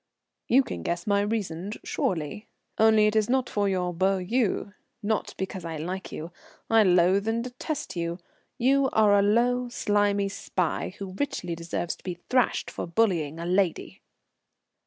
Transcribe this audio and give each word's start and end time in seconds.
"You 0.47 0.63
can 0.63 0.81
guess 0.81 1.05
my 1.05 1.21
reasons, 1.21 1.77
surely. 1.83 2.47
Only 2.79 3.05
it 3.05 3.15
is 3.15 3.29
not 3.29 3.47
for 3.47 3.69
your 3.69 3.93
beaux 3.93 4.17
yeux; 4.17 4.73
not 5.03 5.35
because 5.37 5.63
I 5.63 5.77
like 5.77 6.11
you. 6.11 6.31
I 6.71 6.81
loathe 6.81 7.27
and 7.27 7.43
detest 7.43 7.95
you. 7.95 8.17
You 8.57 8.89
are 8.93 9.13
a 9.13 9.21
low, 9.21 9.69
slimy 9.69 10.29
spy, 10.29 10.95
who 10.97 11.13
richly 11.19 11.53
deserves 11.53 11.95
to 11.97 12.03
be 12.03 12.17
thrashed 12.31 12.71
for 12.71 12.87
bullying 12.87 13.37
a 13.39 13.45
lady." 13.45 14.01